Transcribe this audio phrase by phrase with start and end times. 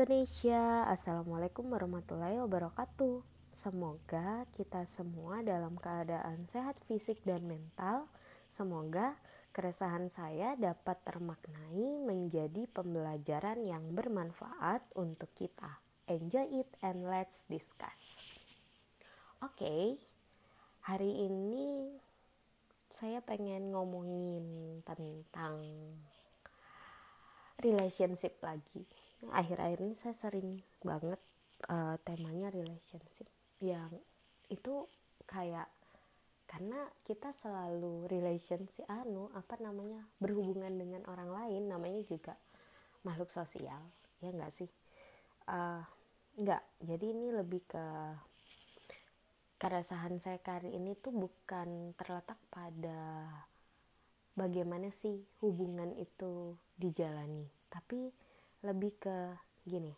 [0.00, 3.20] Indonesia, Assalamualaikum warahmatullahi wabarakatuh.
[3.52, 8.08] Semoga kita semua dalam keadaan sehat fisik dan mental.
[8.48, 9.20] Semoga
[9.52, 15.84] keresahan saya dapat termaknai menjadi pembelajaran yang bermanfaat untuk kita.
[16.08, 18.16] Enjoy it and let's discuss.
[19.44, 19.84] Oke, okay,
[20.88, 21.92] hari ini
[22.88, 25.60] saya pengen ngomongin tentang
[27.60, 28.99] relationship lagi.
[29.28, 31.20] Akhir-akhir ini saya sering banget
[31.68, 33.28] uh, temanya relationship
[33.60, 33.92] yang
[34.48, 34.88] itu
[35.28, 35.68] kayak
[36.48, 42.34] karena kita selalu relationship anu apa namanya berhubungan dengan orang lain namanya juga
[43.04, 43.78] makhluk sosial
[44.24, 44.70] ya enggak sih?
[45.46, 45.84] Uh,
[46.40, 47.84] enggak jadi ini lebih ke
[49.60, 53.28] keresahan saya kali ini tuh bukan terletak pada
[54.32, 58.08] bagaimana sih hubungan itu dijalani tapi
[58.60, 59.16] lebih ke
[59.64, 59.92] gini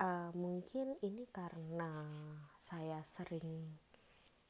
[0.00, 1.90] uh, mungkin ini karena
[2.60, 3.76] saya sering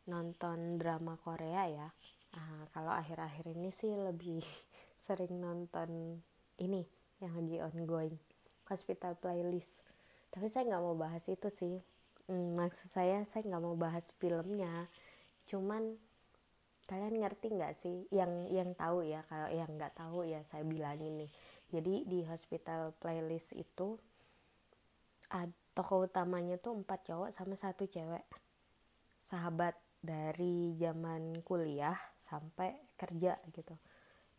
[0.06, 1.88] nonton drama Korea ya.
[2.36, 4.42] Uh, kalau akhir-akhir ini sih lebih
[5.06, 6.20] sering nonton
[6.58, 6.84] ini
[7.22, 8.16] yang lagi ongoing
[8.66, 9.82] hospital playlist.
[10.30, 11.78] Tapi saya nggak mau bahas itu sih.
[12.26, 14.90] Hmm, maksud saya saya nggak mau bahas filmnya.
[15.46, 15.94] Cuman
[16.90, 18.04] kalian ngerti nggak sih?
[18.10, 21.30] Yang yang tahu ya kalau yang nggak tahu ya saya bilangin nih
[21.74, 23.98] jadi di hospital playlist itu
[25.76, 28.24] tokoh utamanya tuh empat cowok sama satu cewek.
[29.26, 33.74] Sahabat dari zaman kuliah sampai kerja gitu.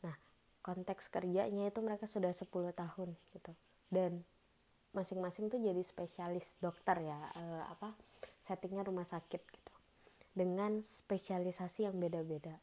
[0.02, 0.16] Nah
[0.64, 3.52] konteks kerjanya itu mereka sudah 10 tahun gitu.
[3.91, 4.23] Dan
[4.95, 7.94] masing-masing tuh jadi spesialis dokter ya e, apa
[8.41, 9.73] settingnya rumah sakit gitu.
[10.31, 12.56] Dengan spesialisasi yang beda-beda.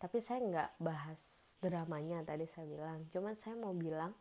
[0.00, 3.06] Tapi saya nggak bahas dramanya tadi saya bilang.
[3.10, 4.14] Cuman saya mau bilang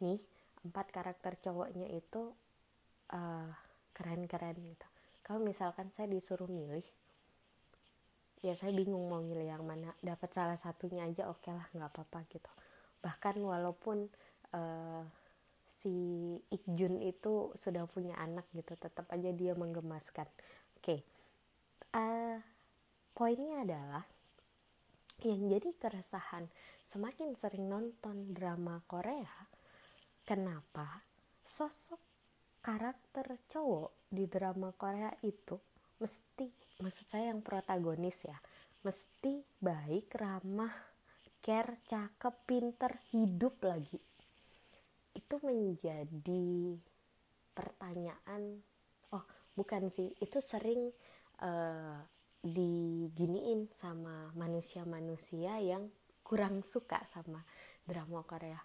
[0.00, 0.20] nih
[0.62, 2.32] empat karakter cowoknya itu
[3.12, 3.50] eh,
[3.92, 4.86] keren-keren gitu.
[5.22, 6.84] Kalau misalkan saya disuruh milih
[8.42, 9.94] ya saya bingung mau milih yang mana.
[10.02, 12.50] Dapat salah satunya aja oke okay lah nggak apa-apa gitu.
[12.98, 14.10] Bahkan walaupun
[14.54, 15.06] uh,
[15.64, 15.94] si
[16.50, 20.26] Ikjun itu sudah punya anak gitu tetap aja dia menggemaskan.
[20.76, 20.82] Oke.
[20.82, 21.00] Okay.
[21.94, 22.38] uh, eh,
[23.14, 24.04] poinnya adalah
[25.22, 26.50] yang jadi keresahan
[26.92, 29.48] semakin sering nonton drama Korea
[30.28, 31.00] kenapa
[31.40, 31.98] sosok
[32.60, 35.56] karakter cowok di drama Korea itu
[35.96, 36.52] mesti
[36.84, 38.36] maksud saya yang protagonis ya
[38.84, 40.92] mesti baik ramah
[41.42, 43.98] care cakep pinter hidup lagi.
[45.14, 46.78] Itu menjadi
[47.54, 48.62] pertanyaan
[49.14, 49.24] oh
[49.54, 50.90] bukan sih itu sering
[51.42, 51.98] uh,
[52.42, 55.90] diginiin sama manusia-manusia yang
[56.32, 57.44] kurang suka sama
[57.84, 58.56] drama Korea.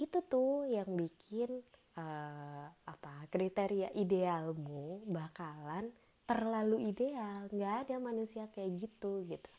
[0.00, 1.60] Itu tuh yang bikin
[2.00, 5.92] uh, apa kriteria idealmu bakalan
[6.24, 7.52] terlalu ideal.
[7.52, 9.52] Nggak ada manusia kayak gitu gitu.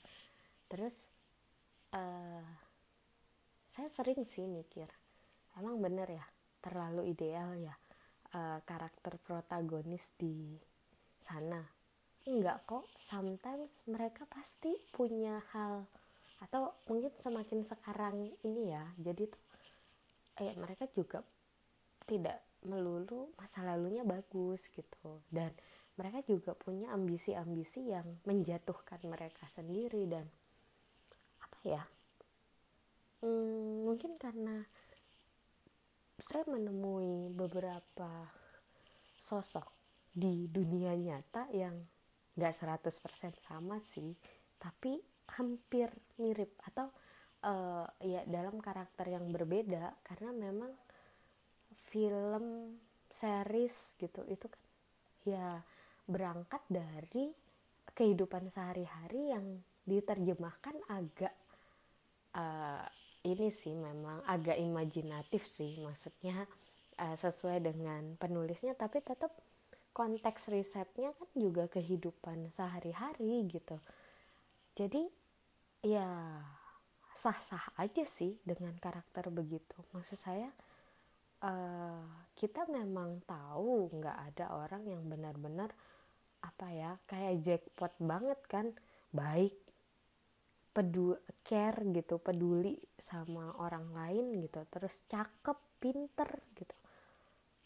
[0.66, 1.14] Terus
[1.94, 2.42] uh,
[3.70, 4.90] saya sering sih mikir
[5.62, 6.26] emang bener ya?
[6.58, 7.78] Terlalu ideal ya
[8.34, 10.58] uh, karakter protagonis di
[11.22, 11.62] sana?
[12.26, 12.90] Enggak kok.
[12.98, 15.86] Sometimes mereka pasti punya hal
[16.38, 19.42] atau mungkin semakin sekarang ini ya jadi tuh
[20.38, 21.26] eh mereka juga
[22.06, 25.22] tidak melulu masa lalunya bagus gitu.
[25.28, 25.54] Dan
[26.00, 30.26] mereka juga punya ambisi-ambisi yang menjatuhkan mereka sendiri dan
[31.42, 31.84] apa ya?
[33.22, 34.62] Hmm, mungkin karena
[36.22, 38.30] saya menemui beberapa
[39.22, 39.66] sosok
[40.14, 41.78] di dunia nyata yang
[42.38, 44.14] gak 100% sama sih
[44.62, 44.98] tapi
[45.36, 46.88] hampir mirip atau
[47.44, 50.72] uh, ya dalam karakter yang berbeda karena memang
[51.92, 52.78] film
[53.12, 54.64] series gitu itu kan
[55.28, 55.48] ya
[56.08, 57.34] berangkat dari
[57.92, 59.46] kehidupan sehari-hari yang
[59.88, 61.34] diterjemahkan agak
[62.36, 62.86] uh,
[63.28, 66.48] ini sih memang agak imajinatif sih maksudnya
[67.02, 69.32] uh, sesuai dengan penulisnya tapi tetap
[69.92, 73.82] konteks risetnya kan juga kehidupan sehari-hari gitu
[74.78, 75.02] jadi
[75.82, 76.06] ya
[77.18, 79.74] sah-sah aja sih dengan karakter begitu.
[79.90, 80.54] Maksud saya
[81.42, 82.06] uh,
[82.38, 85.74] kita memang tahu nggak ada orang yang benar-benar
[86.46, 88.70] apa ya kayak jackpot banget kan.
[89.10, 89.58] Baik
[90.78, 96.78] peduli care gitu peduli sama orang lain gitu terus cakep pinter gitu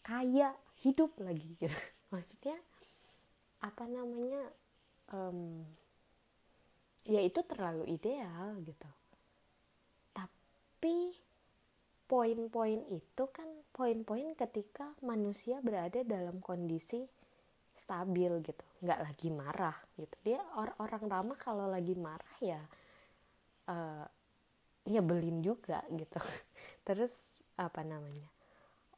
[0.00, 0.50] kaya
[0.82, 1.76] hidup lagi gitu.
[2.12, 2.58] Maksudnya
[3.62, 4.42] apa namanya
[5.14, 5.62] um,
[7.06, 8.90] ya itu terlalu ideal gitu.
[10.14, 11.14] Tapi
[12.06, 17.08] poin-poin itu kan poin-poin ketika manusia berada dalam kondisi
[17.72, 20.14] stabil gitu nggak lagi marah gitu.
[20.22, 22.60] Dia or orang ramah kalau lagi marah ya
[23.72, 24.04] uh,
[24.86, 26.20] nyebelin juga gitu.
[26.86, 28.28] Terus apa namanya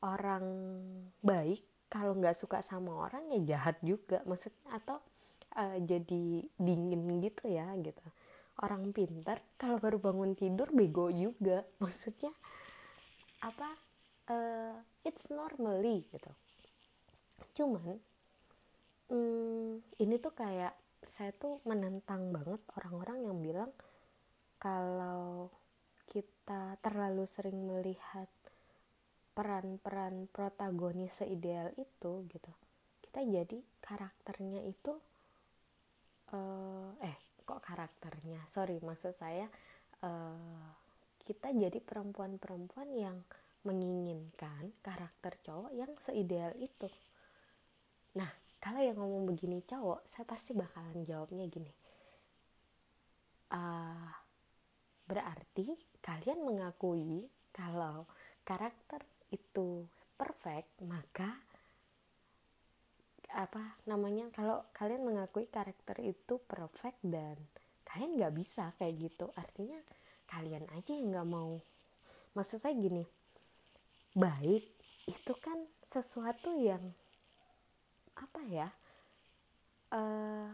[0.05, 0.45] orang
[1.23, 4.21] baik kalau nggak suka sama orang ya jahat juga.
[4.27, 4.99] Maksudnya atau
[5.59, 8.05] uh, jadi dingin gitu ya gitu.
[8.62, 11.67] Orang pintar kalau baru bangun tidur bego juga.
[11.83, 12.31] Maksudnya
[13.43, 13.69] apa
[14.31, 16.33] uh, it's normally gitu.
[17.55, 17.99] Cuman
[19.11, 20.75] hmm, ini tuh kayak
[21.05, 23.71] saya tuh menentang banget orang-orang yang bilang
[24.56, 25.53] kalau
[26.09, 28.31] kita terlalu sering melihat
[29.37, 32.53] peran-peran protagonis seideal itu gitu
[33.03, 34.95] kita jadi karakternya itu
[36.32, 38.41] uh, eh kok karakternya?
[38.49, 39.44] Sorry maksud saya
[40.00, 40.69] uh,
[41.25, 43.19] kita jadi perempuan-perempuan yang
[43.65, 46.88] menginginkan karakter cowok yang seideal itu.
[48.17, 48.29] Nah
[48.61, 51.73] kalau yang ngomong begini cowok saya pasti bakalan jawabnya gini.
[53.53, 54.09] Uh,
[55.05, 58.09] berarti kalian mengakui kalau
[58.44, 59.85] karakter itu
[60.17, 61.41] perfect maka
[63.35, 67.35] apa namanya kalau kalian mengakui karakter itu perfect dan
[67.83, 69.27] kalian nggak bisa kayak gitu.
[69.35, 69.83] Artinya
[70.31, 71.59] kalian aja yang nggak mau.
[72.39, 73.03] Maksud saya gini
[74.15, 74.63] baik
[75.11, 76.81] itu kan sesuatu yang
[78.15, 78.71] apa ya
[79.91, 80.49] uh,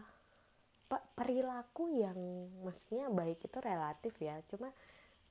[1.13, 2.17] perilaku yang
[2.65, 4.41] maksudnya baik itu relatif ya.
[4.49, 4.73] Cuma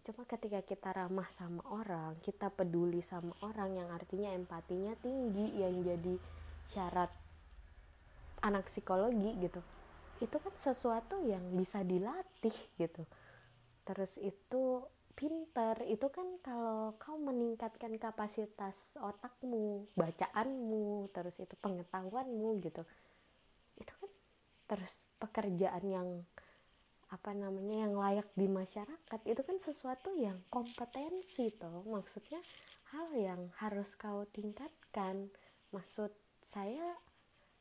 [0.01, 5.85] cuma ketika kita ramah sama orang kita peduli sama orang yang artinya empatinya tinggi yang
[5.85, 6.17] jadi
[6.65, 7.20] syarat
[8.41, 9.61] anak psikologi gitu
[10.21, 13.03] itu kan sesuatu yang bisa dilatih gitu.
[13.89, 14.85] Terus itu
[15.17, 22.85] pinter itu kan kalau kau meningkatkan kapasitas otakmu bacaanmu terus itu pengetahuanmu gitu.
[23.81, 24.11] Itu kan
[24.69, 26.09] terus pekerjaan yang
[27.11, 29.21] apa namanya yang layak di masyarakat.
[29.25, 31.83] Itu kan sesuatu yang kompetensi toh.
[31.89, 32.39] Maksudnya
[32.93, 35.33] hal yang harus kau tingkatkan.
[35.73, 36.13] Maksud
[36.45, 36.97] saya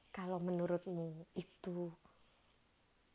[0.10, 1.94] kalau menurutmu itu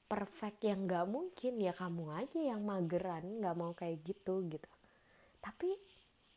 [0.04, 4.70] perfect yang nggak mungkin ya kamu aja yang mageran nggak mau kayak gitu gitu.
[5.42, 5.74] Tapi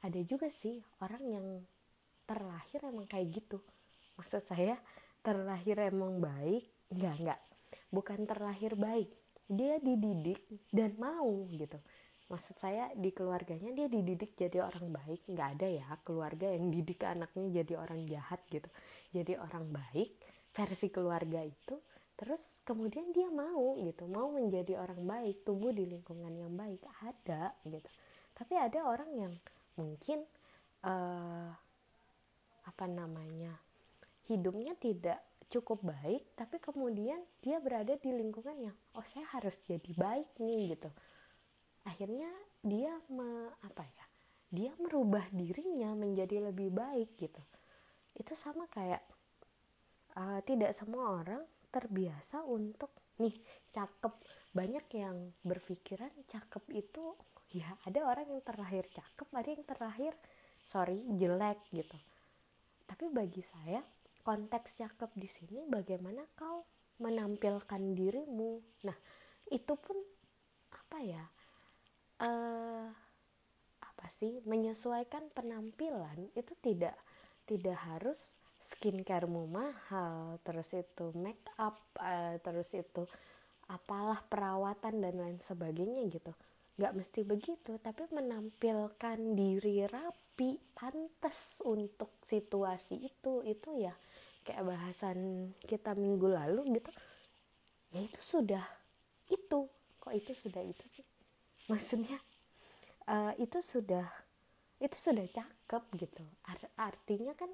[0.01, 1.48] ada juga sih orang yang
[2.25, 3.62] terlahir emang kayak gitu.
[4.18, 4.81] Maksud saya
[5.21, 6.65] terlahir emang baik?
[6.89, 7.42] Nggak nggak.
[7.94, 9.13] Bukan terlahir baik.
[9.48, 10.42] Dia dididik
[10.74, 11.77] dan mau gitu.
[12.27, 15.24] Maksud saya di keluarganya dia dididik jadi orang baik.
[15.30, 18.68] Nggak ada ya keluarga yang didik anaknya jadi orang jahat gitu.
[19.15, 20.17] Jadi orang baik
[20.57, 21.77] versi keluarga itu
[22.18, 27.54] terus kemudian dia mau gitu mau menjadi orang baik tumbuh di lingkungan yang baik ada
[27.62, 27.86] gitu.
[28.33, 29.33] Tapi ada orang yang
[29.77, 30.25] mungkin
[30.81, 31.54] uh,
[32.65, 33.54] apa namanya
[34.25, 35.21] hidupnya tidak
[35.54, 40.74] cukup baik tapi kemudian dia berada di lingkungan yang oh saya harus jadi baik nih
[40.74, 40.89] gitu.
[41.86, 42.33] Akhirnya
[42.65, 44.06] dia me, apa ya
[44.50, 47.39] dia merubah dirinya menjadi lebih baik gitu.
[48.18, 49.06] Itu sama kayak
[50.18, 52.92] uh, tidak semua orang terbiasa untuk
[53.22, 53.34] nih
[53.69, 54.14] cakep.
[54.52, 57.14] Banyak yang berpikiran cakep itu
[57.54, 60.14] ya ada orang yang terlahir cakep ada yang terlahir
[60.66, 61.97] sorry jelek gitu.
[62.90, 63.80] Tapi bagi saya
[64.26, 66.68] konteks cakep di sini bagaimana kau
[67.00, 68.83] menampilkan dirimu?
[68.83, 68.97] Nah
[69.47, 69.95] itu pun
[70.74, 71.24] apa ya
[72.19, 72.88] uh,
[73.80, 76.95] apa sih menyesuaikan penampilan itu tidak
[77.47, 83.07] tidak harus skincaremu mahal terus itu make up uh, terus itu
[83.68, 86.31] apalah perawatan dan lain sebagainya gitu.
[86.78, 93.94] Nggak mesti begitu tapi menampilkan diri rapi pantas untuk situasi itu itu ya
[94.47, 96.92] kayak bahasan kita minggu lalu gitu.
[97.92, 98.66] Ya itu sudah
[99.28, 99.68] itu
[99.99, 101.06] kok itu sudah itu sih?
[101.68, 102.16] Maksudnya
[103.11, 104.07] uh, itu sudah
[104.78, 106.23] itu sudah cakep gitu.
[106.78, 107.49] Artinya kan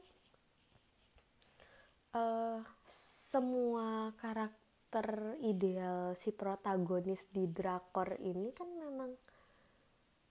[2.13, 9.11] uh, semua karakter ideal si protagonis di drakor ini kan memang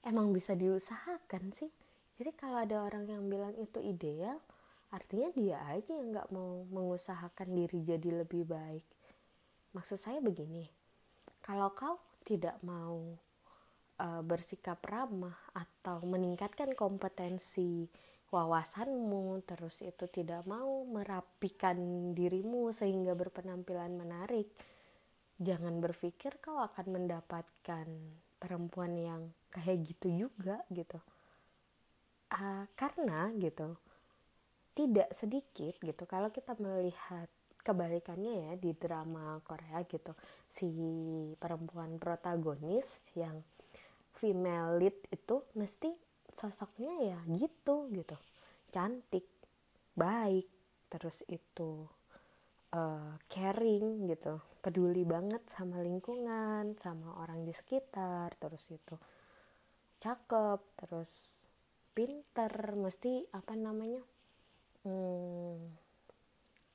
[0.07, 1.71] emang bisa diusahakan sih.
[2.19, 4.39] Jadi kalau ada orang yang bilang itu ideal
[4.93, 8.85] artinya dia aja yang nggak mau mengusahakan diri jadi lebih baik.
[9.75, 10.69] Maksud saya begini
[11.43, 13.19] kalau kau tidak mau
[13.99, 17.91] uh, bersikap ramah atau meningkatkan kompetensi
[18.33, 21.77] wawasanmu terus itu tidak mau merapikan
[22.17, 24.49] dirimu sehingga berpenampilan menarik.
[25.37, 27.87] Jangan berpikir kau akan mendapatkan
[28.41, 29.23] perempuan yang
[29.53, 30.97] kayak gitu juga gitu.
[32.33, 33.77] Uh, karena gitu
[34.73, 36.03] tidak sedikit gitu.
[36.09, 37.29] Kalau kita melihat
[37.62, 40.17] kebalikannya ya di drama Korea gitu
[40.51, 40.67] si
[41.39, 43.39] perempuan protagonis yang
[44.19, 45.95] female lead itu mesti
[46.33, 48.17] sosoknya ya gitu gitu.
[48.73, 49.29] Cantik
[49.93, 50.49] baik
[50.89, 51.87] terus itu
[52.73, 54.41] uh, caring gitu.
[54.62, 58.97] Peduli banget sama lingkungan sama orang di sekitar terus itu
[60.03, 61.43] cakep terus
[61.95, 64.03] pinter mesti apa namanya
[64.83, 65.62] hmm,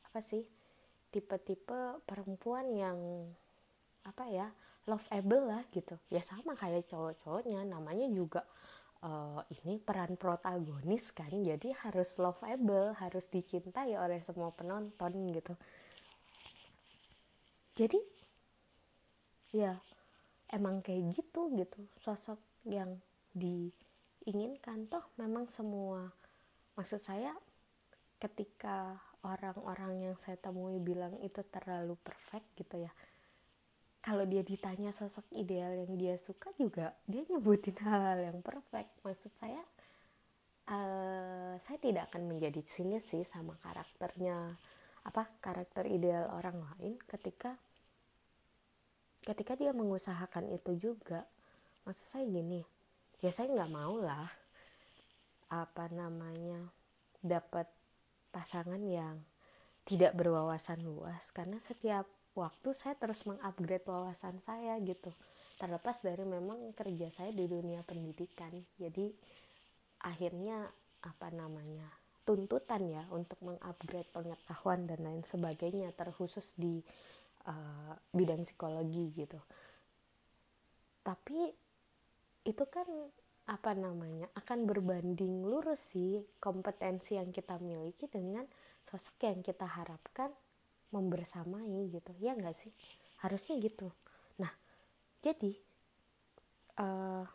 [0.07, 0.47] apa sih
[1.11, 2.99] tipe-tipe perempuan yang
[4.07, 4.47] apa ya
[4.87, 5.99] loveable lah gitu.
[6.07, 8.47] Ya sama kayak cowok-cowoknya namanya juga
[9.03, 15.53] uh, ini peran protagonis kan jadi harus loveable harus dicintai oleh semua penonton gitu.
[17.77, 17.99] Jadi
[19.53, 19.77] ya
[20.51, 22.99] emang kayak gitu gitu sosok yang
[23.31, 26.11] diinginkan toh memang semua
[26.75, 27.31] maksud saya
[28.17, 32.91] ketika orang-orang yang saya temui bilang itu terlalu perfect gitu ya
[34.07, 38.95] kalau dia ditanya sosok ideal yang dia suka juga dia nyebutin hal-hal yang perfect.
[39.03, 39.59] Maksud saya
[40.71, 44.55] uh, saya tidak akan menjadi sini sih sama karakternya
[45.03, 47.59] apa karakter ideal orang lain ketika
[49.27, 51.27] ketika dia mengusahakan itu juga.
[51.83, 52.63] Maksud saya gini
[53.19, 54.23] ya saya nggak mau lah
[55.51, 56.63] apa namanya
[57.19, 57.67] dapat
[58.31, 59.19] pasangan yang
[59.83, 61.27] tidak berwawasan luas.
[61.35, 65.09] Karena setiap waktu saya terus mengupgrade wawasan saya gitu.
[65.57, 68.53] Terlepas dari memang kerja saya di dunia pendidikan.
[68.77, 69.09] Jadi
[70.05, 70.69] akhirnya
[71.01, 71.89] apa namanya
[72.21, 76.77] tuntutan ya untuk mengupgrade pengetahuan dan lain sebagainya terkhusus di
[77.49, 79.39] uh, bidang psikologi gitu.
[81.01, 81.49] Tapi
[82.45, 82.85] itu kan
[83.47, 88.43] apa namanya akan berbanding lurus sih kompetensi yang kita miliki dengan
[88.83, 90.35] sosok yang kita harapkan
[90.91, 92.11] membersamai gitu.
[92.19, 92.71] Ya nggak sih?
[93.21, 93.91] Harusnya gitu.
[94.39, 94.51] Nah
[95.21, 95.53] jadi
[96.79, 97.25] uh,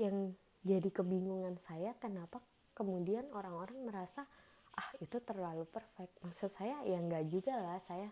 [0.00, 2.40] yang jadi kebingungan saya kenapa
[2.74, 4.26] kemudian orang-orang merasa
[4.74, 6.18] ah itu terlalu perfect.
[6.24, 7.78] Maksud saya ya nggak juga lah.
[7.78, 8.10] Saya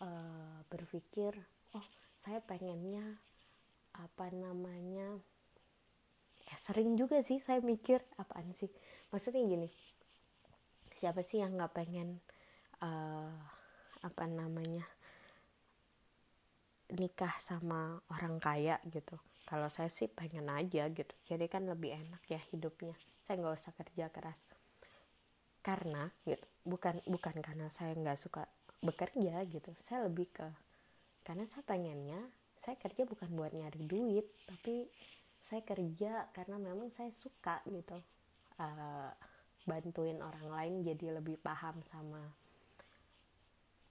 [0.00, 1.36] uh, berpikir
[1.76, 1.86] oh
[2.16, 3.04] saya pengennya
[4.00, 5.18] apa namanya
[6.46, 8.70] ya sering juga sih saya mikir apaan sih?
[9.12, 9.68] Maksudnya gini
[10.96, 12.20] siapa sih yang nggak pengen
[12.80, 13.32] uh,
[14.00, 14.84] apa namanya
[16.90, 19.14] nikah sama orang kaya gitu.
[19.46, 21.14] Kalau saya sih pengen aja gitu.
[21.26, 22.94] Jadi kan lebih enak ya hidupnya.
[23.22, 24.42] Saya nggak usah kerja keras.
[25.62, 28.48] Karena gitu bukan bukan karena saya nggak suka
[28.82, 29.70] bekerja gitu.
[29.78, 30.48] Saya lebih ke
[31.24, 32.20] karena saya pengennya
[32.60, 34.84] saya kerja bukan buat nyari duit tapi
[35.40, 37.96] saya kerja karena memang saya suka gitu
[38.60, 39.10] uh,
[39.64, 42.20] bantuin orang lain jadi lebih paham sama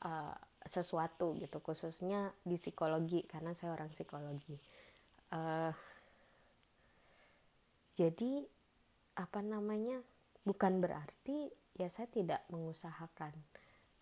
[0.05, 4.55] uh, sesuatu gitu khususnya di psikologi karena saya orang psikologi.
[5.29, 5.71] Uh,
[7.99, 8.47] jadi
[9.19, 9.99] apa namanya
[10.47, 13.35] bukan berarti ya saya tidak mengusahakan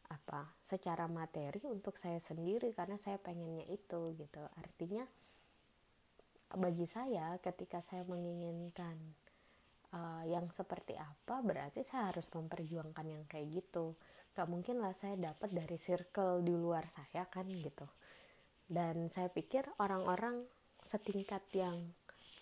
[0.07, 4.43] apa secara materi untuk saya sendiri karena saya pengennya itu gitu.
[4.55, 5.03] Artinya
[6.55, 8.95] bagi saya ketika saya menginginkan
[9.91, 13.99] uh, yang seperti apa berarti saya harus memperjuangkan yang kayak gitu
[14.37, 17.89] gak mungkin lah saya dapat dari circle di luar saya kan gitu.
[18.69, 20.45] Dan saya pikir orang-orang
[20.85, 21.73] setingkat yang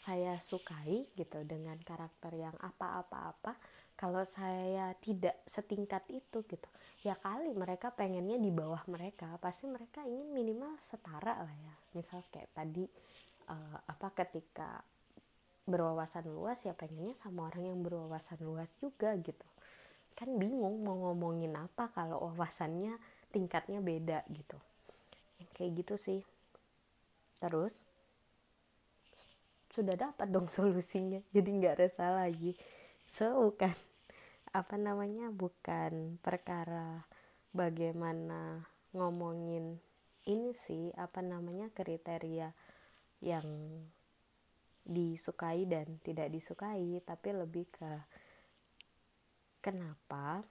[0.04, 3.56] saya sukai gitu dengan karakter yang apa-apa-apa
[3.96, 6.68] kalau saya tidak setingkat itu gitu
[7.02, 9.40] ya kali mereka pengennya di bawah mereka.
[9.40, 11.74] Pasti mereka ingin minimal setara lah ya.
[11.96, 12.84] Misal kayak tadi
[13.48, 14.84] uh, apa ketika
[15.64, 19.55] berwawasan luas ya pengennya sama orang yang berwawasan luas juga gitu
[20.15, 22.95] kan bingung mau ngomongin apa kalau wawasannya
[23.36, 24.55] tingkatnya beda gitu.
[25.43, 26.22] Yang kayak gitu sih.
[27.39, 27.75] Terus
[29.75, 32.55] sudah dapat dong solusinya jadi nggak resah lagi.
[33.12, 33.75] So bukan
[34.55, 37.03] apa namanya bukan perkara
[37.51, 38.63] bagaimana
[38.95, 39.84] ngomongin
[40.31, 42.55] ini sih apa namanya kriteria
[43.19, 43.43] yang
[44.86, 47.91] disukai dan tidak disukai tapi lebih ke
[49.65, 50.45] kenapa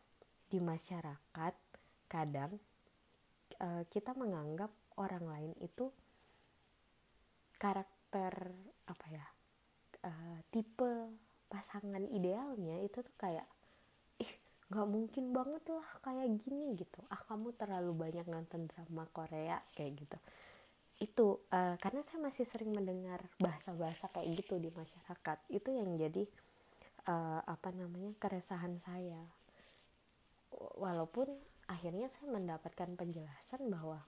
[0.50, 1.54] di masyarakat
[2.10, 2.58] kadang
[3.62, 5.86] uh, kita menganggap orang lain itu
[7.54, 8.34] karakter
[8.90, 9.26] apa ya
[10.02, 10.90] uh, tipe
[11.46, 13.46] pasangan idealnya itu tuh kayak
[14.18, 14.32] ih
[14.74, 16.98] nggak mungkin banget lah kayak gini gitu.
[17.06, 20.18] Ah kamu terlalu banyak nonton drama Korea kayak gitu.
[20.98, 25.38] Itu uh, karena saya masih sering mendengar bahasa-bahasa kayak gitu di masyarakat.
[25.46, 26.26] Itu yang jadi
[27.08, 29.20] uh, apa namanya keresahan saya.
[30.78, 31.28] Walaupun
[31.66, 34.04] akhirnya saya mendapatkan penjelasan bahwa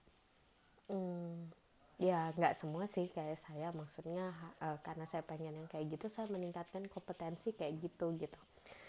[0.87, 1.51] hmm,
[1.99, 3.69] ya nggak semua sih kayak saya.
[3.73, 8.39] Maksudnya uh, karena saya pengen yang kayak gitu saya meningkatkan kompetensi kayak gitu gitu.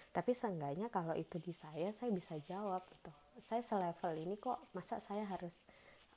[0.09, 3.12] Tapi seenggaknya kalau itu di saya saya bisa jawab gitu.
[3.38, 5.62] Saya selevel ini kok masa saya harus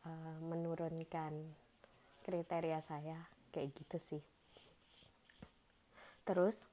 [0.08, 1.34] uh, menurunkan
[2.24, 3.20] kriteria saya?
[3.52, 4.24] Kayak gitu sih.
[6.24, 6.71] Terus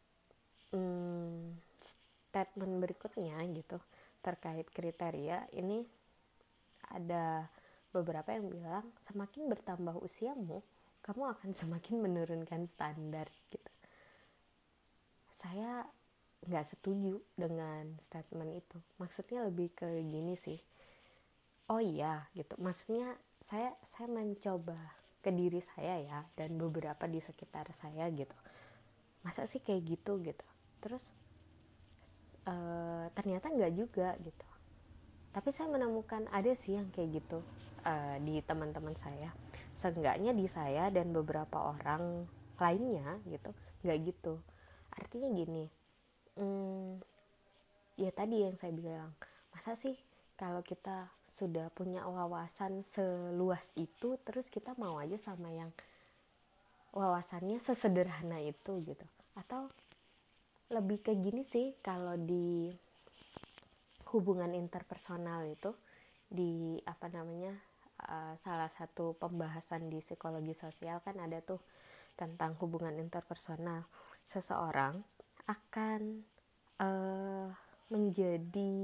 [0.73, 3.81] hmm, statement berikutnya gitu
[4.21, 5.87] terkait kriteria ini
[6.93, 7.49] ada
[7.95, 10.61] beberapa yang bilang semakin bertambah usiamu
[11.09, 13.73] kamu akan semakin menurunkan standar gitu.
[15.33, 15.89] Saya
[16.45, 18.77] nggak setuju dengan statement itu.
[19.01, 20.61] Maksudnya lebih ke gini sih.
[21.73, 22.61] Oh iya gitu.
[22.61, 24.77] Maksudnya saya saya mencoba
[25.25, 28.35] ke diri saya ya dan beberapa di sekitar saya gitu.
[29.25, 30.21] Masa sih kayak gitu?
[30.21, 30.48] gitu
[30.79, 31.11] terus
[32.47, 34.47] uh, ternyata nggak juga gitu.
[35.35, 37.45] Tapi saya menemukan ada sih yang kayak gitu
[37.87, 39.31] uh, di teman-teman saya.
[39.79, 42.27] Seenggaknya di saya dan beberapa orang
[42.59, 43.55] lainnya gitu
[43.87, 44.43] nggak gitu.
[44.99, 45.79] Artinya gini
[46.39, 47.03] hmm,
[47.99, 49.11] ya tadi yang saya bilang
[49.51, 49.99] masa sih
[50.39, 55.75] kalau kita sudah punya wawasan seluas itu terus kita mau aja sama yang
[56.95, 59.07] wawasannya sesederhana itu gitu?
[59.35, 59.69] Atau
[60.69, 62.69] lebih ke gini sih kalau di
[64.13, 65.73] hubungan interpersonal itu
[66.29, 67.57] di apa namanya
[68.05, 71.61] uh, salah satu pembahasan di psikologi sosial kan ada tuh
[72.21, 73.89] tentang hubungan interpersonal.
[74.29, 75.01] Seseorang
[75.49, 76.01] akan
[76.85, 77.49] uh,
[77.89, 78.75] menjadi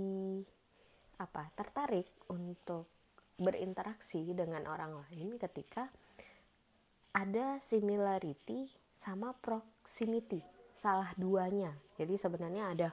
[1.21, 2.89] apa tertarik untuk
[3.37, 5.93] berinteraksi dengan orang lain ketika
[7.13, 11.73] ada similarity sama proximity salah duanya.
[11.97, 12.89] Jadi sebenarnya ada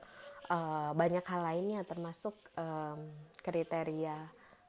[0.54, 3.10] uh, banyak hal lainnya termasuk um,
[3.42, 4.16] kriteria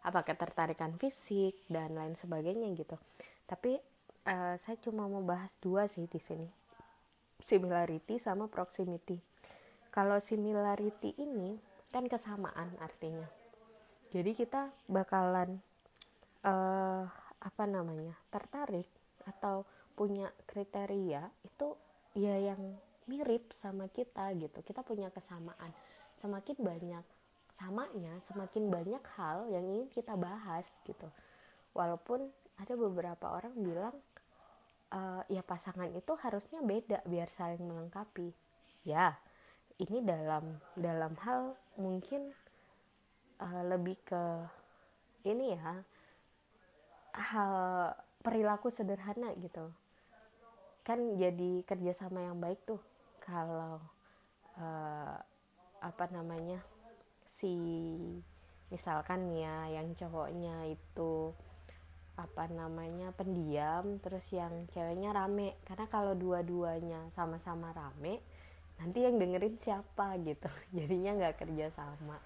[0.03, 2.99] apa ketertarikan fisik dan lain sebagainya gitu.
[3.47, 3.79] Tapi
[4.27, 6.49] uh, saya cuma mau bahas dua sih di sini.
[7.39, 9.21] Similarity sama proximity.
[9.93, 11.61] Kalau similarity ini
[11.93, 13.29] kan kesamaan artinya.
[14.09, 15.61] Jadi kita bakalan
[16.45, 17.05] uh,
[17.43, 18.89] apa namanya tertarik
[19.27, 21.69] atau punya kriteria itu
[22.17, 22.61] ya yang
[23.11, 24.59] mirip sama kita gitu.
[24.62, 25.71] Kita punya kesamaan.
[26.17, 27.05] Semakin banyak
[27.53, 31.05] samanya semakin banyak hal yang ingin kita bahas gitu.
[31.77, 33.97] Walaupun ada beberapa orang bilang
[34.88, 35.01] e,
[35.37, 38.33] ya pasangan itu harusnya beda biar saling melengkapi.
[38.88, 39.21] Ya
[39.77, 42.33] ini dalam dalam hal mungkin
[43.41, 44.23] uh, lebih ke
[45.27, 45.81] ini ya
[47.15, 47.55] hal
[48.23, 49.71] perilaku sederhana gitu.
[50.83, 52.83] Kan jadi kerjasama yang baik tuh
[53.23, 53.79] kalau
[54.59, 55.17] uh,
[55.83, 56.59] apa namanya
[57.23, 57.55] si
[58.71, 61.35] misalkan ya yang cowoknya itu
[62.13, 65.57] apa namanya pendiam terus yang ceweknya rame.
[65.65, 68.21] Karena kalau dua-duanya sama-sama rame
[68.83, 70.51] nanti yang dengerin siapa gitu.
[70.77, 72.19] Jadinya nggak kerja sama.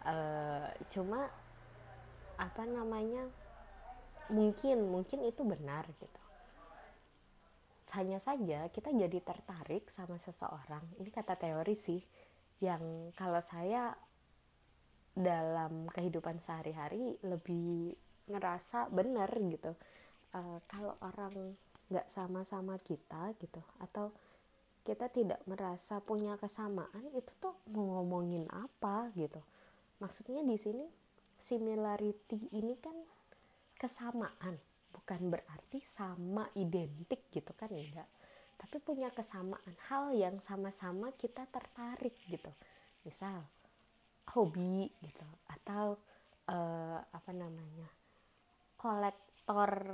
[0.00, 1.28] Uh, cuma
[2.40, 3.28] apa namanya
[4.32, 6.19] mungkin mungkin itu benar gitu
[7.96, 12.00] hanya saja kita jadi tertarik sama seseorang ini kata teori sih
[12.60, 13.96] yang kalau saya
[15.16, 17.96] dalam kehidupan sehari-hari lebih
[18.30, 19.74] ngerasa benar gitu.
[20.30, 21.34] Uh, kalau orang
[21.90, 24.14] nggak sama-sama kita gitu atau
[24.86, 29.42] kita tidak merasa punya kesamaan itu tuh mau ngomongin apa gitu.
[29.98, 30.86] Maksudnya di sini
[31.36, 32.94] similarity ini kan
[33.74, 34.69] kesamaan
[35.10, 38.06] bukan berarti sama identik gitu kan enggak.
[38.54, 42.46] Tapi punya kesamaan hal yang sama-sama kita tertarik gitu.
[43.02, 43.42] Misal
[44.30, 45.98] hobi gitu atau
[46.46, 47.90] uh, apa namanya
[48.78, 49.90] kolektor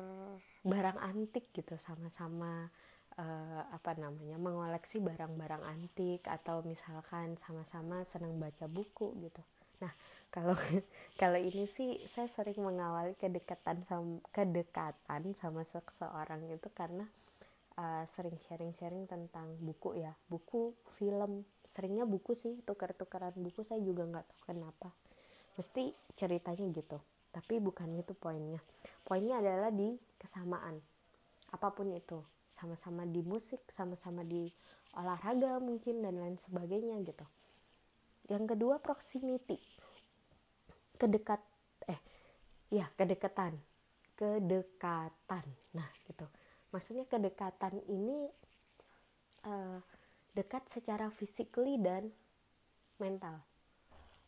[0.60, 2.68] barang antik gitu sama-sama
[3.16, 9.40] uh, apa namanya mengoleksi barang-barang antik atau misalkan sama-sama senang baca buku gitu.
[9.80, 9.96] Nah
[10.36, 10.52] kalau
[11.20, 17.08] kalau ini sih saya sering mengawali kedekatan sama kedekatan sama seseorang itu karena
[17.80, 20.12] uh, sering sharing-sharing tentang buku ya.
[20.28, 24.92] Buku film seringnya buku sih tukar-tukaran buku saya juga nggak tahu kenapa.
[25.56, 27.00] Mesti ceritanya gitu
[27.32, 28.60] tapi bukan itu poinnya.
[29.04, 30.80] Poinnya adalah di kesamaan.
[31.52, 32.20] Apa pun itu
[32.52, 34.48] sama-sama di musik sama-sama di
[34.96, 37.24] olahraga mungkin dan lain sebagainya gitu.
[38.32, 39.60] Yang kedua proximity
[40.96, 41.40] kedekat
[41.86, 42.00] eh
[42.72, 43.56] ya kedekatan.
[44.16, 45.46] Kedekatan.
[45.76, 46.26] Nah gitu.
[46.72, 48.28] Maksudnya kedekatan ini
[49.46, 49.78] uh,
[50.32, 52.10] dekat secara physically dan
[53.00, 53.40] mental.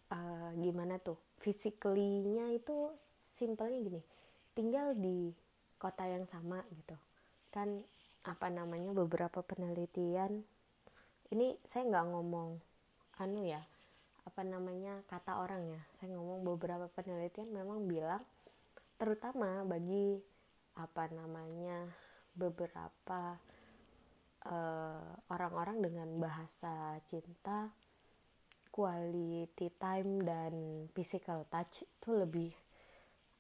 [0.09, 1.17] Uh, gimana tuh?
[1.41, 4.03] Physically-nya itu simpelnya gini.
[4.57, 5.33] Tinggal di
[5.77, 6.97] kota yang sama gitu.
[7.53, 7.85] Kan
[8.27, 10.45] apa namanya beberapa penelitian
[11.33, 12.61] ini saya nggak ngomong
[13.21, 13.61] anu ya
[14.29, 15.81] apa namanya kata orang ya.
[15.89, 18.21] Saya ngomong beberapa penelitian memang bilang
[19.01, 20.21] terutama bagi
[20.77, 21.89] apa namanya
[22.37, 23.41] beberapa
[24.45, 27.73] uh, orang-orang dengan bahasa cinta
[28.69, 30.55] quality time dan
[30.93, 32.53] physical touch itu lebih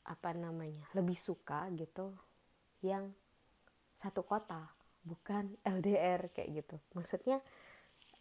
[0.08, 2.16] apa namanya lebih suka gitu
[2.80, 3.12] yang
[3.92, 4.72] satu kota
[5.04, 6.76] bukan LDR kayak gitu.
[6.96, 7.38] Maksudnya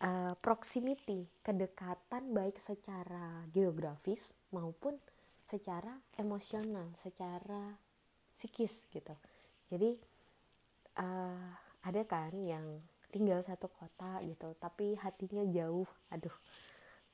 [0.02, 4.98] uh, proximity kedekatan baik secara geografis maupun
[5.48, 7.80] secara emosional secara
[8.36, 9.16] psikis gitu.
[9.72, 9.96] Jadi
[11.00, 11.50] uh,
[11.88, 15.88] ada kan yang tinggal satu kota gitu tapi hatinya jauh.
[16.12, 16.36] Aduh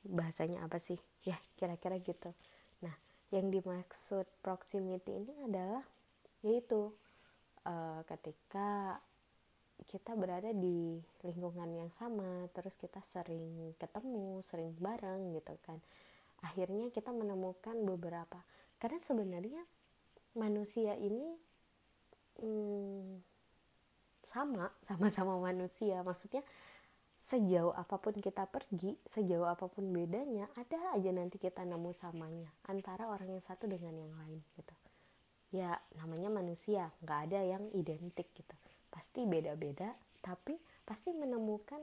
[0.04, 0.98] bahasanya apa sih?
[1.24, 2.34] Ya kira-kira gitu.
[2.82, 2.96] Nah
[3.30, 5.86] yang dimaksud proximity ini adalah
[6.44, 6.92] yaitu
[7.64, 9.00] uh, ketika
[9.86, 15.80] kita berada di lingkungan yang sama terus kita sering ketemu sering bareng gitu kan.
[16.44, 18.44] Akhirnya kita menemukan beberapa.
[18.80, 19.64] Karena sebenarnya
[20.36, 21.36] manusia ini
[22.42, 23.24] hmm,
[24.24, 26.04] sama sama-sama manusia.
[26.04, 26.44] Maksudnya
[27.16, 32.52] sejauh apa pun kita pergi sejauh apa pun bedanya ada aja nanti kita nemu samanya
[32.68, 34.76] antara orang yang satu dengan yang lain gitu.
[35.56, 36.92] Ya namanya manusia.
[37.00, 38.56] Nggak ada yang identik gitu
[38.94, 39.90] pasti beda-beda
[40.22, 40.54] tapi
[40.86, 41.82] pasti menemukan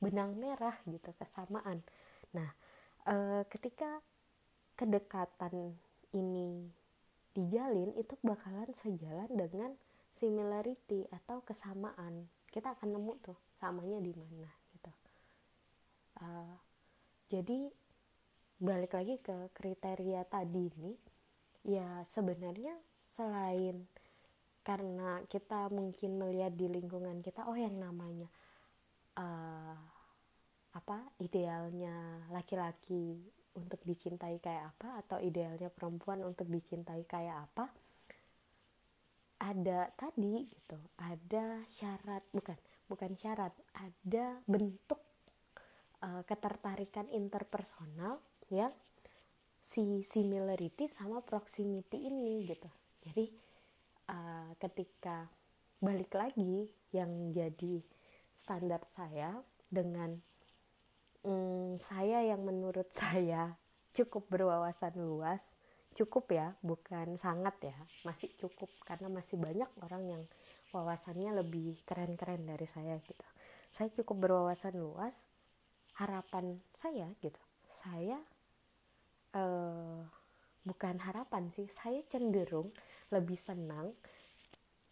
[0.00, 1.84] benang merah gitu kesamaan.
[2.32, 2.48] Nah
[3.04, 4.00] e, ketika
[4.78, 5.76] kedekatan
[6.16, 6.70] ini
[7.36, 9.76] dijalin itu bakalan sejalan dengan
[10.08, 12.26] similarity atau kesamaan.
[12.48, 14.92] Kita akan nemu tuh samanya di mana gitu.
[16.18, 16.56] Uh,
[17.30, 17.70] jadi
[18.58, 20.92] balik lagi ke kriteria tadi ini
[21.62, 22.74] ya sebenarnya
[23.06, 23.86] selain
[24.68, 28.28] karena kita mungkin melihat di lingkungan kita oh yang namanya
[29.16, 29.80] uh,
[30.76, 33.16] apa idealnya laki-laki
[33.56, 37.72] untuk dicintai kayak apa atau idealnya perempuan untuk dicintai kayak apa
[39.40, 42.60] ada tadi gitu ada syarat bukan
[42.92, 45.00] bukan syarat ada bentuk
[46.04, 48.20] uh, ketertarikan interpersonal
[48.52, 48.68] ya
[49.58, 52.68] si similarity sama proximity ini gitu.
[53.04, 53.47] Jadi
[54.08, 55.28] uh, ketika
[55.78, 57.84] balik lagi yang jadi
[58.34, 60.18] standar saya dengan
[61.22, 63.54] um, saya yang menurut saya
[63.94, 65.54] cukup berwawasan luas
[65.96, 70.22] cukup ya bukan sangat ya masih cukup karena masih banyak orang yang
[70.70, 73.24] wawasannya lebih keren-keren dari saya gitu.
[73.72, 75.24] Saya cukup berwawasan luas
[75.96, 77.40] harapan saya gitu.
[77.68, 78.20] Saya
[79.32, 80.04] uh,
[80.62, 82.68] bukan harapan sih saya cenderung
[83.08, 83.92] lebih senang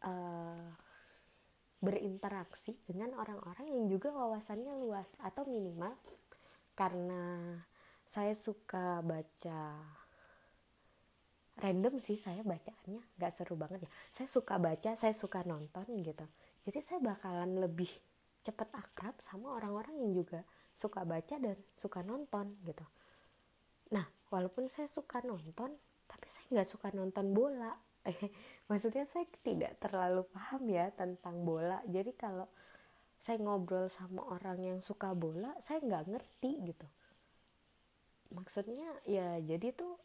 [0.04, 0.68] uh,
[1.80, 5.92] berinteraksi dengan orang-orang yang juga wawasannya luas atau minimal.
[6.76, 7.56] Karena
[8.04, 9.80] saya suka baca
[11.56, 13.90] random sih saya bacaannya nggak seru banget ya.
[14.12, 16.26] Saya suka baca saya suka nonton gitu.
[16.68, 17.88] Jadi saya bakalan lebih
[18.44, 20.44] cepet akrab sama orang-orang yang juga
[20.76, 22.84] suka baca dan suka nonton gitu.
[23.96, 25.72] Nah walaupun saya suka nonton
[26.06, 27.72] tapi saya nggak suka nonton bola
[28.70, 31.82] maksudnya saya tidak terlalu paham ya tentang bola.
[31.86, 32.46] Jadi kalau
[33.16, 36.88] saya ngobrol sama orang yang suka bola saya nggak ngerti gitu.
[38.34, 39.96] Maksudnya ya jadi tuh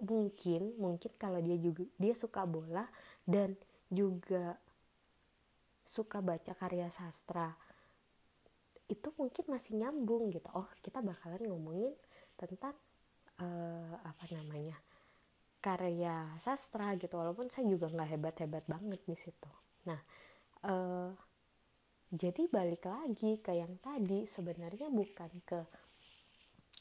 [0.00, 2.88] mungkin mungkin kalau dia juga dia suka bola
[3.28, 3.52] dan
[3.92, 4.56] juga
[5.84, 7.52] suka baca karya sastra
[8.90, 10.50] itu mungkin masih nyambung gitu.
[10.50, 11.94] Oh kita bakalan ngomongin
[12.34, 12.74] tentang
[13.38, 14.74] uh, apa namanya
[15.60, 19.50] karya sastra gitu walaupun saya juga nggak hebat hebat banget di situ.
[19.86, 20.00] Nah
[20.66, 21.12] uh,
[22.10, 25.60] jadi balik lagi ke yang tadi sebenarnya bukan ke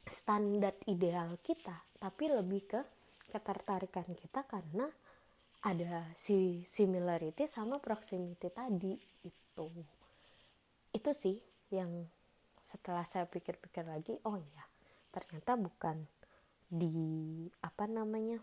[0.09, 2.81] standar ideal kita tapi lebih ke
[3.29, 4.89] ketertarikan kita karena
[5.59, 8.95] ada si similarity sama proximity tadi
[9.27, 9.67] itu.
[10.89, 11.37] Itu sih
[11.69, 12.07] yang
[12.63, 14.63] setelah saya pikir-pikir lagi oh ya
[15.09, 16.05] ternyata bukan
[16.69, 18.37] di apa namanya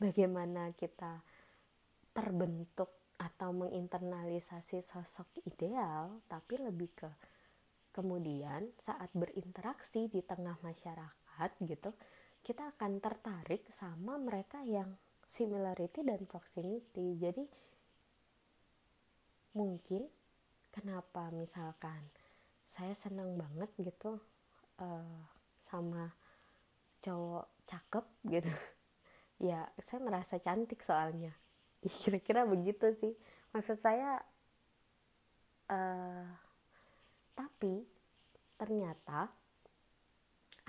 [0.00, 1.20] bagaimana kita
[2.16, 7.10] terbentuk atau menginternalisasi sosok ideal tapi lebih ke
[7.92, 11.92] kemudian saat berinteraksi di tengah masyarakat gitu
[12.40, 14.96] kita akan tertarik sama mereka yang
[15.30, 17.14] similarity dan proximity.
[17.20, 17.44] Jadi
[19.54, 20.06] mungkin
[20.74, 22.10] kenapa misalkan
[22.66, 24.18] saya senang banget gitu
[24.78, 25.20] uh,
[25.58, 26.14] sama
[27.02, 28.50] cowok cakep gitu
[29.40, 31.32] ya saya merasa cantik soalnya.
[32.04, 33.16] Kira-kira begitu sih.
[33.50, 34.20] Maksud saya
[35.72, 36.26] uh,
[37.34, 37.82] tapi
[38.60, 39.32] ternyata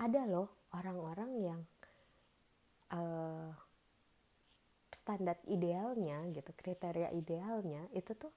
[0.00, 1.60] ada loh orang-orang yang
[2.96, 3.52] uh,
[4.90, 8.32] standar idealnya gitu kriteria idealnya itu tuh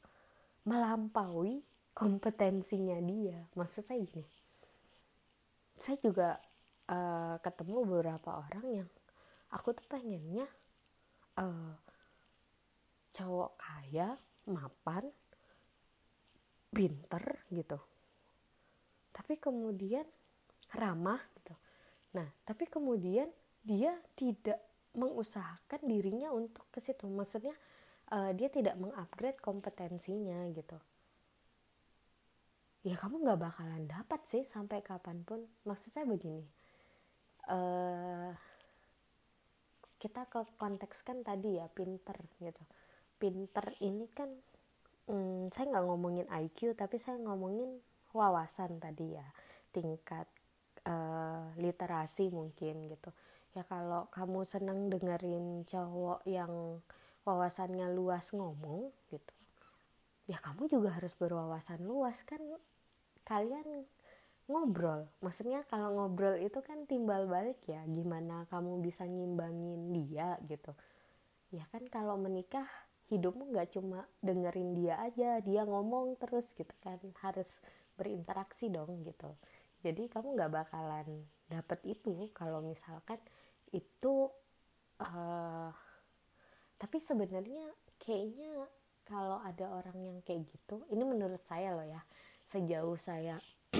[0.68, 1.64] melampaui
[1.96, 3.40] kompetensinya dia.
[3.56, 4.46] Maksud saya gini
[5.80, 6.40] saya juga
[6.88, 8.90] uh, ketemu beberapa orang yang
[9.56, 10.44] aku tuh pengennya
[11.40, 11.76] uh,
[13.16, 14.20] cowok kaya
[14.52, 15.08] mapan
[16.76, 17.80] pinter gitu.
[19.16, 20.04] Tapi kemudian
[20.76, 21.56] ramah gitu.
[22.20, 23.32] Nah tapi kemudian
[23.64, 24.60] dia tidak
[24.92, 27.08] mengusahakan dirinya untuk ke situ.
[27.08, 27.56] Maksudnya
[28.12, 30.76] uh, dia tidak mengupgrade kompetensinya gitu.
[32.84, 35.48] Ya kamu nggak bakalan dapat sih sampai kapan pun.
[35.64, 36.44] Maksud saya begini
[37.50, 38.32] uh,
[40.06, 42.62] kita ke konteks kan tadi ya pinter gitu.
[43.18, 44.30] Pinter ini kan
[45.10, 47.82] hmm, saya nggak ngomongin IQ tapi saya ngomongin
[48.14, 49.26] wawasan tadi ya.
[49.74, 50.30] Tingkat
[50.86, 53.10] uh, literasi mungkin gitu.
[53.58, 56.86] Ya kalau kamu senang dengerin cowok yang
[57.26, 59.34] wawasannya luas ngomong gitu
[60.26, 62.42] ya kamu juga harus berwawasan luas kan.
[63.26, 63.90] Kalian
[64.46, 65.10] ngobrol.
[65.22, 70.74] Maksudnya kalau ngobrol itu kan timbal balik ya gimana kamu bisa nyimbangin dia gitu.
[71.54, 72.68] Ya kan kalau menikah
[73.10, 77.02] hidupmu nggak cuma dengerin dia aja dia ngomong terus gitu kan.
[77.22, 77.62] Harus
[77.98, 79.34] berinteraksi dong gitu.
[79.82, 83.22] Jadi kamu nggak bakalan dapet itu kalau misalkan
[83.70, 84.30] itu
[85.02, 85.70] uh,
[86.76, 87.66] tapi sebenarnya
[88.02, 88.68] kayaknya
[89.06, 92.02] kalau ada orang yang kayak gitu ini menurut saya loh ya
[92.50, 93.38] sejauh saya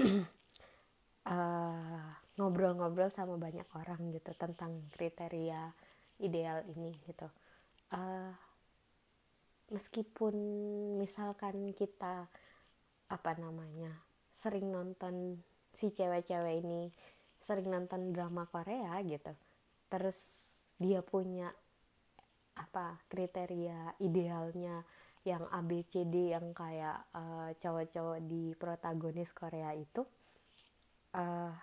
[1.26, 2.06] Eh,
[2.38, 5.74] ngobrol-ngobrol uh, sama banyak orang gitu tentang kriteria
[6.22, 7.26] ideal ini gitu.
[7.90, 8.30] Uh,
[9.74, 10.34] meskipun
[11.02, 12.30] misalkan kita
[13.10, 13.90] apa namanya
[14.30, 15.42] sering nonton
[15.74, 16.94] si cewek-cewek ini
[17.42, 19.34] sering nonton drama Korea gitu
[19.90, 21.50] terus dia punya
[22.58, 24.82] apa kriteria idealnya
[25.26, 30.06] yang ABCD yang kayak uh, cowok-cowok di protagonis Korea itu
[31.16, 31.54] uh,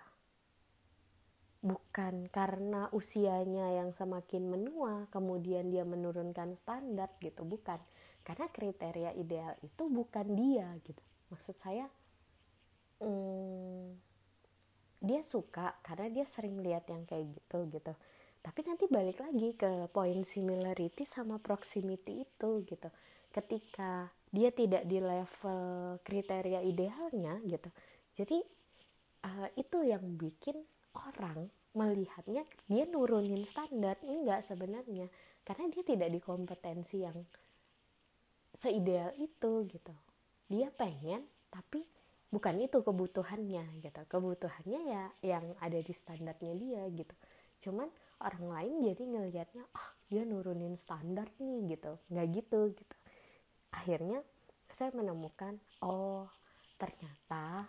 [1.64, 7.80] bukan karena usianya yang semakin menua kemudian dia menurunkan standar gitu bukan.
[8.20, 11.00] Karena kriteria ideal itu bukan dia gitu.
[11.32, 11.88] Maksud saya
[13.00, 13.96] hmm,
[15.00, 17.92] dia suka karena dia sering lihat yang kayak gitu gitu.
[18.44, 22.92] Tapi nanti balik lagi ke poin similarity sama proximity itu gitu.
[23.32, 27.72] Ketika dia tidak di level kriteria idealnya gitu.
[28.20, 28.44] Jadi
[29.24, 30.60] uh, itu yang bikin
[30.94, 33.98] orang melihatnya dia nurunin standar.
[34.04, 35.10] Enggak sebenarnya.
[35.42, 37.18] Karena dia tidak di kompetensi yang
[38.54, 39.94] seideal itu gitu.
[40.46, 41.82] Dia pengen tapi
[42.30, 44.00] bukan itu kebutuhannya gitu.
[44.06, 47.14] Kebutuhannya ya yang ada di standarnya dia gitu.
[47.68, 47.90] Cuman
[48.22, 51.98] orang lain jadi ngelihatnya ah oh, dia nurunin standar nih gitu.
[52.08, 52.96] Nggak gitu gitu.
[53.74, 54.22] Akhirnya
[54.70, 56.30] saya menemukan oh
[56.78, 57.66] ternyata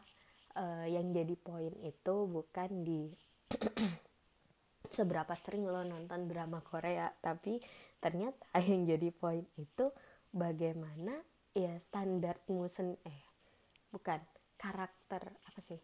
[0.55, 3.11] uh, yang jadi poin itu bukan di
[4.95, 7.59] seberapa sering lo nonton drama Korea tapi
[7.99, 9.91] ternyata yang jadi poin itu
[10.31, 11.15] bagaimana
[11.55, 13.21] ya standarmu sen eh
[13.91, 14.19] bukan
[14.59, 15.79] karakter apa sih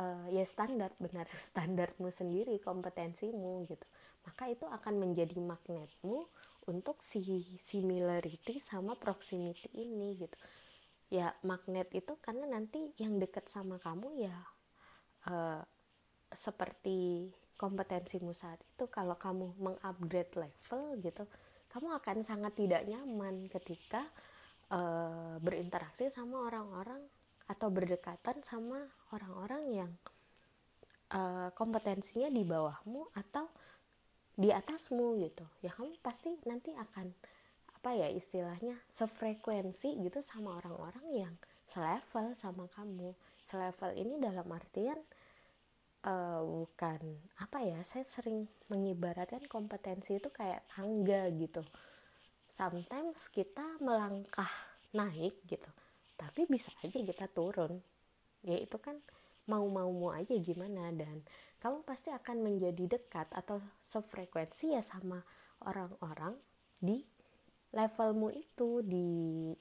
[0.00, 3.86] uh, ya standar benar standarmu sendiri kompetensimu gitu.
[4.24, 6.24] Maka itu akan menjadi magnetmu
[6.64, 10.36] untuk si similarity sama proximity ini gitu
[11.12, 14.36] ya magnet itu karena nanti yang deket sama kamu ya
[15.28, 15.62] uh,
[16.32, 18.90] seperti kompetensimu saat itu.
[18.90, 21.24] Kalau kamu mengupgrade level gitu
[21.74, 24.06] kamu akan sangat tidak nyaman ketika
[24.70, 27.02] uh, berinteraksi sama orang-orang
[27.50, 28.78] atau berdekatan sama
[29.10, 29.92] orang-orang yang
[31.10, 33.50] uh, kompetensinya di bawahmu atau
[34.38, 35.42] di atasmu gitu.
[35.66, 37.10] Ya kamu pasti nanti akan
[37.84, 41.34] apa ya istilahnya sefrekuensi gitu sama orang-orang yang
[41.68, 43.12] selevel sama kamu.
[43.44, 44.96] Selevel ini dalam artian
[46.08, 51.60] uh, bukan apa ya saya sering mengibaratkan kompetensi itu kayak tangga gitu.
[52.48, 54.48] Sometimes kita melangkah
[54.96, 55.68] naik gitu
[56.16, 57.84] tapi bisa aja kita turun.
[58.48, 58.96] Ya itu kan
[59.44, 61.20] mau-maumu aja gimana dan
[61.60, 65.20] kamu pasti akan menjadi dekat atau sefrekuensi ya sama
[65.68, 66.32] orang-orang
[66.80, 67.04] di
[67.74, 69.08] levelmu itu di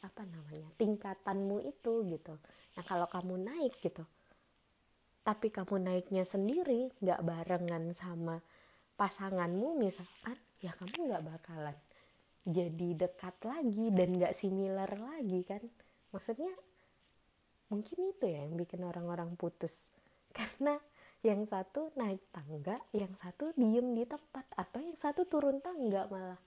[0.06, 2.38] apa namanya tingkatanmu itu gitu.
[2.78, 4.06] Nah kalau kamu naik gitu
[5.23, 8.43] tapi kamu naiknya sendiri nggak barengan sama
[8.99, 11.78] pasanganmu misalkan ya kamu nggak bakalan
[12.43, 15.63] jadi dekat lagi dan nggak similar lagi kan?
[16.12, 16.52] Maksudnya
[17.71, 19.88] mungkin itu ya yang bikin orang-orang putus.
[20.38, 20.76] Karena
[21.23, 26.39] yang satu naik tangga yang satu diem di tempat atau yang satu turun tangga malah.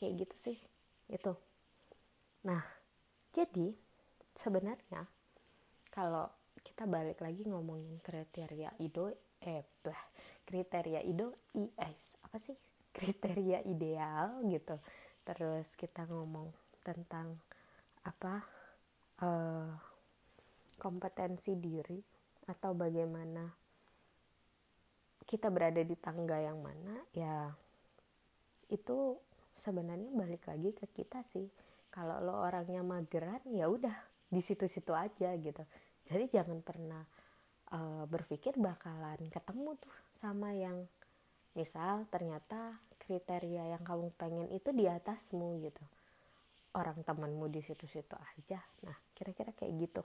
[0.00, 0.58] Kayak gitu sih
[1.10, 1.32] itu
[2.46, 2.62] nah
[3.32, 3.74] jadi
[4.32, 5.04] sebenarnya
[5.92, 6.28] kalau
[6.60, 9.64] kita balik lagi ngomongin kriteria ido eh
[10.46, 12.56] kriteria ido is apa sih?
[12.96, 14.78] Kriteria ideal gitu.
[15.26, 16.48] Terus kita ngomong
[16.80, 17.36] tentang
[18.06, 18.40] apa
[19.20, 19.74] uh,
[20.78, 21.98] kompetensi diri
[22.46, 23.42] atau bagaimana
[25.26, 27.50] kita berada di tangga yang mana ya
[28.70, 29.18] itu
[29.56, 31.48] sebenarnya balik lagi ke kita sih.
[31.90, 33.96] Kalau lo orangnya mageran ya udah
[34.28, 35.64] di situ-situ aja gitu.
[36.06, 37.02] Jadi jangan pernah
[37.72, 40.86] uh, berpikir bakalan ketemu tuh sama yang
[41.56, 45.82] misal ternyata kriteria yang kamu pengen itu di atasmu gitu.
[46.76, 48.60] Orang temanmu di situ-situ aja.
[48.84, 50.02] Nah kira-kira kayak gitu.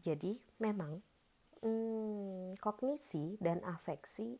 [0.00, 0.96] Jadi memang
[1.60, 4.36] hmm, kognisi dan afeksi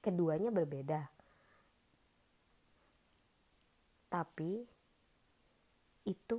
[0.00, 1.19] keduanya berbeda.
[4.10, 4.66] Tapi
[6.04, 6.38] itu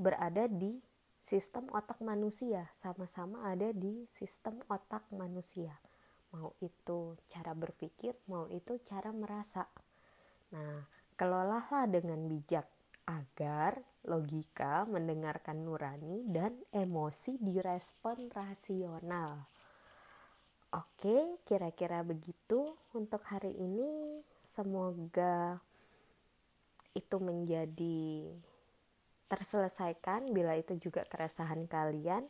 [0.00, 0.80] berada di
[1.20, 5.76] sistem otak manusia, sama-sama ada di sistem otak manusia.
[6.32, 9.68] Mau itu cara berpikir, mau itu cara merasa.
[10.56, 10.88] Nah,
[11.20, 12.64] kelolalah dengan bijak
[13.04, 19.44] agar logika mendengarkan nurani dan emosi direspon rasional.
[20.70, 24.22] Oke, kira-kira begitu untuk hari ini.
[24.38, 25.58] Semoga
[26.94, 28.34] itu menjadi
[29.30, 32.26] terselesaikan bila itu juga keresahan kalian.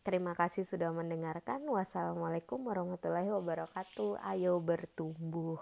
[0.00, 1.60] Terima kasih sudah mendengarkan.
[1.68, 4.24] Wassalamualaikum warahmatullahi wabarakatuh.
[4.24, 5.60] Ayo bertumbuh.